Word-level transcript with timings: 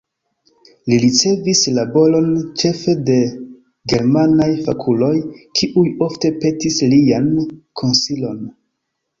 Li 0.91 0.95
ricevis 1.01 1.59
laboron 1.79 2.31
ĉefe 2.61 2.95
de 3.11 3.17
germanaj 3.93 4.49
fakuloj, 4.69 5.13
kiuj 5.61 5.85
ofte 6.09 6.35
petis 6.47 6.81
lian 6.95 7.29
konsilon. 7.85 8.43